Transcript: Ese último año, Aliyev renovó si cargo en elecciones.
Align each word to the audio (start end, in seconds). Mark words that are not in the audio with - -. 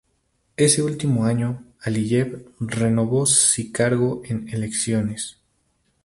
Ese 0.57 0.81
último 0.81 1.25
año, 1.25 1.63
Aliyev 1.83 2.49
renovó 2.59 3.27
si 3.27 3.71
cargo 3.71 4.23
en 4.25 4.49
elecciones. 4.49 5.37